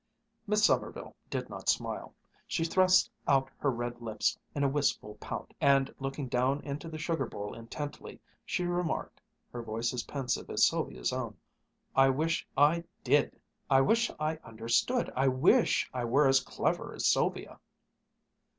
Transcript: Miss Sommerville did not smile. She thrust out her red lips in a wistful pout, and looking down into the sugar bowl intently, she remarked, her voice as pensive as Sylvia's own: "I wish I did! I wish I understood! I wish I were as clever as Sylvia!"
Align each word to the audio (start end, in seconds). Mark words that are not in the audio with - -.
Miss 0.47 0.65
Sommerville 0.65 1.13
did 1.29 1.47
not 1.47 1.69
smile. 1.69 2.15
She 2.47 2.65
thrust 2.65 3.11
out 3.27 3.51
her 3.59 3.69
red 3.69 4.01
lips 4.01 4.35
in 4.55 4.63
a 4.63 4.67
wistful 4.67 5.13
pout, 5.21 5.53
and 5.61 5.93
looking 5.99 6.27
down 6.27 6.59
into 6.61 6.89
the 6.89 6.97
sugar 6.97 7.27
bowl 7.27 7.53
intently, 7.53 8.19
she 8.43 8.63
remarked, 8.63 9.21
her 9.51 9.61
voice 9.61 9.93
as 9.93 10.01
pensive 10.01 10.49
as 10.49 10.65
Sylvia's 10.65 11.13
own: 11.13 11.37
"I 11.95 12.09
wish 12.09 12.47
I 12.57 12.83
did! 13.03 13.39
I 13.69 13.81
wish 13.81 14.09
I 14.19 14.37
understood! 14.43 15.11
I 15.15 15.27
wish 15.27 15.87
I 15.93 16.03
were 16.03 16.27
as 16.27 16.39
clever 16.39 16.95
as 16.95 17.05
Sylvia!" 17.05 17.59